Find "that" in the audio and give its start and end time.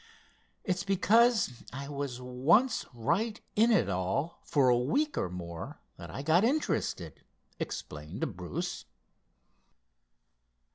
5.97-6.09